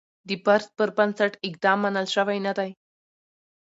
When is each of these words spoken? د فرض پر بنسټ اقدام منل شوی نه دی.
د 0.27 0.29
فرض 0.43 0.67
پر 0.77 0.89
بنسټ 0.97 1.33
اقدام 1.47 1.77
منل 1.83 2.07
شوی 2.15 2.37
نه 2.45 2.53
دی. 2.57 2.71